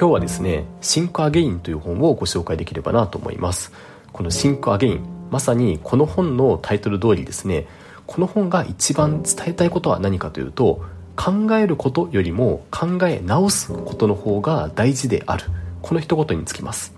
[0.00, 3.72] 今日はですね「Think Again」という本をご紹介できればなと思います。
[4.12, 7.66] この「Think Again」まさにこの本のタイトル通りですね
[8.06, 10.82] この本が一番伝えたいことは何かというと
[11.16, 15.46] 考えることよりも考え直すことの方が大事である。
[15.82, 16.94] この一言につきます。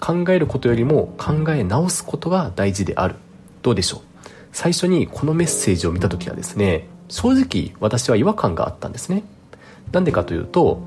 [0.00, 3.14] 考えることよりも考え直すことが大事である。
[3.62, 4.00] どうでしょう？
[4.50, 9.22] 最初にこのメッセージを見た時はですね正直私は違和感があったんですね。
[9.92, 10.80] なんでかというと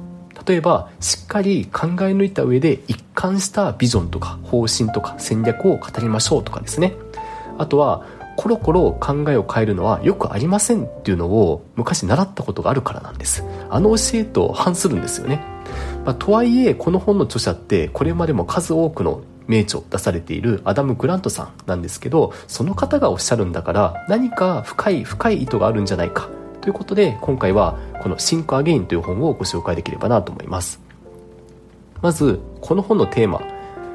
[0.46, 6.94] 例えばしっかり考え抜いた上で一貫したビジョンとか方針とか戦略を語りましょうとかですね。
[7.58, 8.06] あとは
[8.38, 13.44] コロコロ考えを変えるのはよくありませんっていうのを昔習ったことがあるからなんです。
[13.70, 15.42] あの教えと反するんですよね、
[16.06, 26.30] まあ、とはいえこの本の著者ってこれまでも数多くの名著を出されているアダム・グラントさんなんですけどその方がおっしゃるんだから何か深い深い意図があるんじゃないか。
[26.70, 30.80] ということで今回はこの「シンク・アゲイン」という本をご紹介できればなと思います。
[32.04, 33.40] まずこの本のテーマ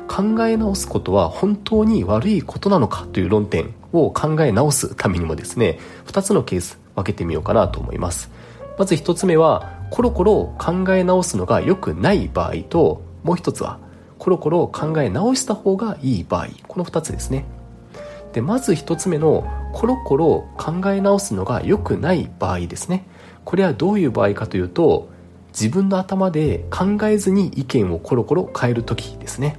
[0.09, 8.29] 考え直すことは本当に悪いことなのかという論点を考え直すためにもですね2つのケース分けてみようかなと思います。
[8.77, 13.79] まず1つ目はコロコロ考え直すのが良くない場合ともう1つは
[14.19, 16.49] コロコロ考え直した方がいい場合。
[16.67, 17.45] この2つですね。
[18.33, 19.45] でまず1つ目の
[19.75, 23.05] コロコロ考え直すのが良くない場合ですね。
[23.45, 25.11] これはどういう場合かというと
[25.49, 29.59] 自分の頭で考えずに意見をコロコロ変える時ですね。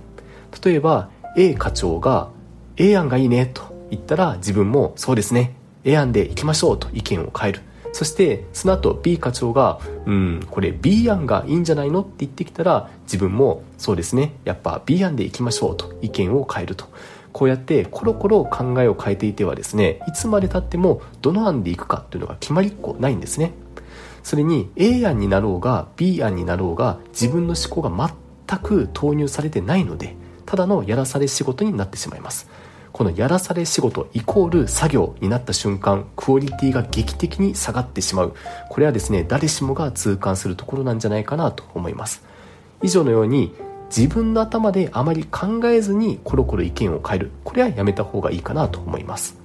[0.64, 2.30] 例えば A 課長が
[2.78, 5.56] A 案がいいねと言ったら自分もそうですね。
[5.84, 7.62] A 案でいきましょうと意見を変える。
[7.92, 14.34] そしてその後 B 課長がうんこれ B 案がいいんじゃないのって言ってきたら自分もそうですね。
[14.46, 16.86] やっぱ B 案でいきましょうと意見を変えると。
[17.36, 23.52] こうやってコロコロ考えを変えていてはですねいつまでたってもどの案でいくかっていうのが決まりっこないんですね。
[24.24, 28.16] それに A 案になろうが B 案になろうが自分の思考が
[28.48, 32.50] 全く投入されてないのでただのやらされ仕事になってしまいます。
[32.94, 38.34] このやらされ仕事イコール作業になった瞬間クオリティが劇的に下がってしまう。
[38.70, 42.24] これはですね誰しもが痛感するところなんじゃないかなと思います。
[42.82, 43.54] 以上のように
[43.96, 47.32] 自分の頭であまり考えずにコロコロ意見を変える。
[47.46, 49.38] これはやめた方がいいかなと思います。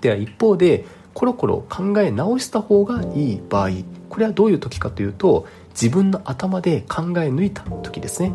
[0.00, 3.70] では一方でコロコロ考え直した方がいい場合。
[4.08, 8.32] これはどういう時かというと自分の頭で考え抜いた時ですね。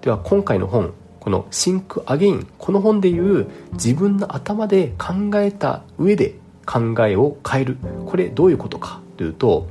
[0.00, 7.76] では今回の本この「Think Again」この本でいう自分の頭で考えた上で考えを変える。
[8.06, 9.66] これどういうことかというと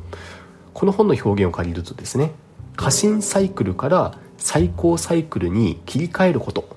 [0.75, 2.31] この本の表現を借りるとですね
[2.75, 6.68] 過信サイクルから最高サイクルに切り替えること。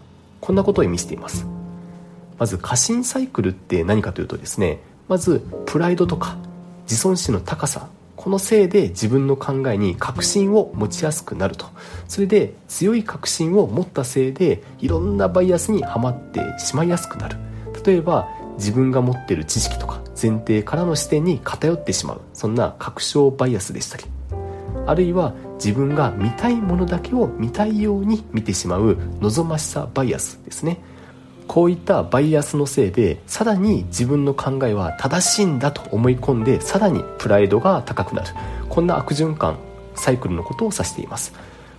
[0.40, 1.46] こんなことを意味しています。
[2.38, 6.36] まず過信サイクルって何かというとですねまずプライドとか
[6.82, 11.66] 自尊心の高さこのせいで自分の考えに確信を持ちやすくなると。
[12.06, 17.38] それで強い確信を持ったせいでいろんなバイアスにはまってしまいやすくなる。
[17.84, 22.20] 例えば自分が持ってる知識とか前提からの視点に偏ってしまう。
[22.34, 24.04] そんな確証バイアスでしたり。
[24.86, 30.80] あるいは自分が見たいものだけを見たいように見てしまう望ましさバイアスですね。
[31.46, 38.28] こういったバイアスのせいでさらに自分の考えは正しいんだと思い込んでさらにプライドが高くなる。
[38.68, 39.58] こんな悪循環
[39.94, 41.32] サイクルのことを指しています。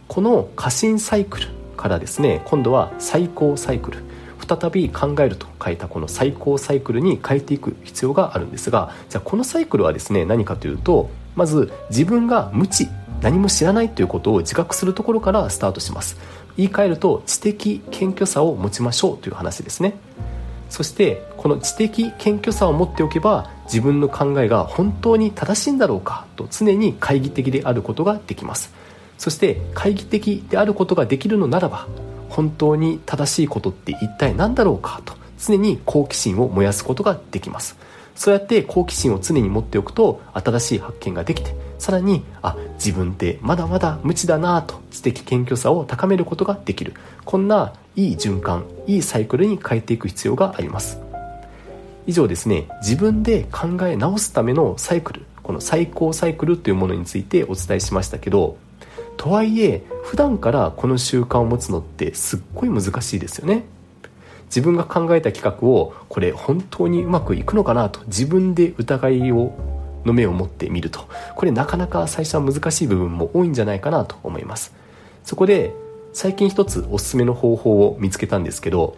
[0.08, 4.04] この過信サイクルからですね今度は最高サイクル。
[4.48, 12.88] 再び考えると書いたこの最高サイクルに変えていく必要があるんですがじゃあこのサイクルはですね何かというとまず自分が無知
[13.22, 16.18] 何も知らないということを自覚するところからスタートします。
[16.58, 19.96] 言い換えると知的謙虚さを持ちましょうという話ですね。
[20.70, 28.74] そしてこの知的謙虚さを持っておけば自分の考えが本当に正しいんだろうかと常に懐疑的であることができます。
[29.18, 31.88] そして懐疑的であることができるのならば
[32.36, 37.78] 本当に正しいことって一体何だろうかと常に好奇心を燃やすことができます。
[38.14, 46.94] そうやって好奇心を常に持っておくと新しい発見ができてさらにあ自分ってまだまだ無知だなと知的謙虚さを高めることができる。
[47.24, 51.00] こんないい循環いいサイクルに変えていく必要があります。
[52.06, 58.58] 以上ですね自分で考え直すためのサイクルこの最高サイクルというものについてお伝えしましたけど
[59.18, 63.66] とはいえ普段からこの習慣を持つのってすっごい難しいですよね。
[64.46, 69.54] 自分が考えた企画をこれ本当にうまくいくのかなと自分で疑いを
[70.06, 71.08] の目を持ってみると。
[71.36, 74.74] これなかなか最初は難しい部分も多いんじゃないかなと思います。
[75.24, 75.74] そこで
[76.14, 78.96] 最近一つおすすめの方法を見つけたんですけど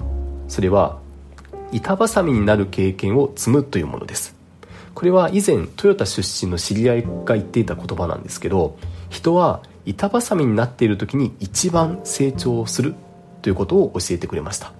[0.48, 1.00] それは
[1.72, 4.36] 板挟みになる経験を積むというものです。
[4.94, 8.78] これは以前トヨタ出身の知り合いが言っていた言葉なんですけど
[9.10, 12.94] 人は板挟みになっている時に一番成長する
[13.42, 14.74] ということを教えてくれました。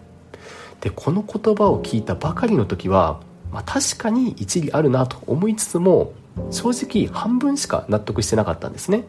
[0.82, 3.22] でこの言葉を聞いたばかりの時は、
[3.52, 6.12] まあ、確かに一理あるなと思いつつも
[6.52, 9.06] 正直半分しか納得してなかったんですね。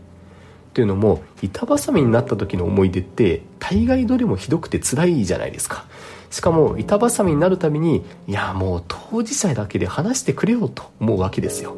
[0.72, 5.84] というのも板挟みになった時の思い出って大概どれもひどくて辛いじゃないですか。
[6.30, 11.76] しかも板挟みになるたびにいやもう当事者だけで話してくれよと思うわけですよ。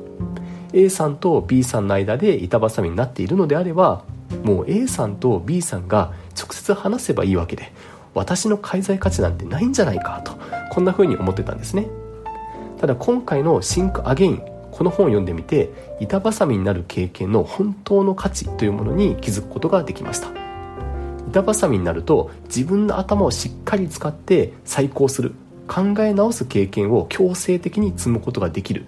[0.73, 4.05] A さんと B さんの間で板挟みになっているのであれば
[4.45, 7.73] もう A さんと B さんが直接話せばいいわけで
[8.15, 10.33] 私の介在価値なんてないんじゃないかと
[10.71, 11.89] こんな風に思ってたんですね。
[12.81, 14.43] ただ今回の「Think Again」
[14.73, 20.29] この本を読んでみて板挟みになる経験の本当の価値というものに気づくことができました。
[21.29, 25.35] 板挟みになると自分の頭をしっかり使って再考する
[25.69, 28.87] 考え直す経験を強制的に積むことができる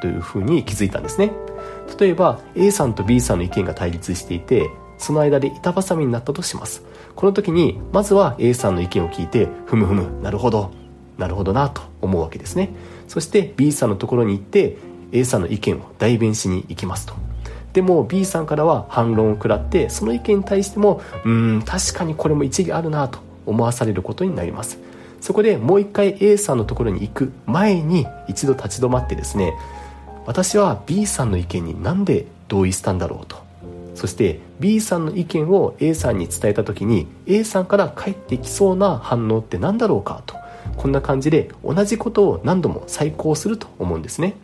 [0.00, 1.32] というふうに気づいたんですね。
[1.98, 6.82] 例えば A さんと B さんの意見が対立していてその間で板挟みになったとします。
[7.14, 10.70] この時にまずは A さんの意見を聞いてふむふむなるほど
[11.18, 12.70] なるほどなと思うわけですね。
[13.08, 14.76] そして B さんのところに行って
[15.12, 17.14] A さんの意見を代弁しに行きますと。
[17.72, 24.78] でも B さんからは反論を食らってその意見に対してもうん確かにこれも一理あるなと思わされることになります。
[25.20, 29.54] そこでもう一回 A さんのところに行く前に一度立ち止まってですね
[30.28, 33.38] 私は B さんの意見になんで同意したんだろうと。
[33.94, 40.36] そして B さんの意見を A さんに伝えた時に A さんから返ってきそうな反応って何だろうかと。
[40.76, 44.34] こんな感じで同じことを何度も再考すると思うんですね。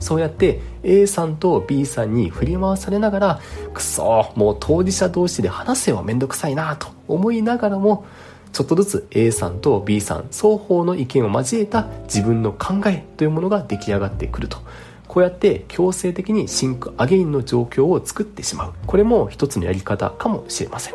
[0.00, 3.40] そうやって A さんと B さんに振り回されながら
[3.74, 8.06] くそもう当事者同士で話せよめんどくさいなと思いながらも
[8.52, 14.58] ちょっとずつ A さんと B さん双方の意見を交えた自分の考えというものが出来上がってくると。
[15.06, 18.74] こうやって強制的に Think Again の状況を作ってしまう。
[18.86, 20.94] これも一つのやり方かもしれません。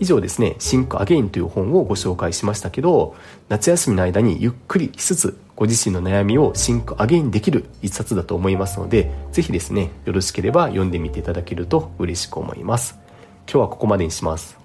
[0.00, 3.14] 以上ですね「Think Again」という本をご紹介しましたけど
[3.50, 12.98] 夏休みの間にゆっくりしつつご自身の悩みを Think Again できる一冊だと思いますのでぜひですねよろしければ読んでみていただけると嬉しく思います。
[13.46, 14.59] 今日はここまでにします。